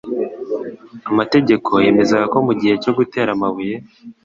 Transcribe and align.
Amategeko 1.11 1.71
yemezaga 1.85 2.25
ko 2.33 2.37
mu 2.47 2.53
gihe 2.59 2.73
cyo 2.83 2.91
gutera 2.97 3.29
amabuye, 3.35 3.75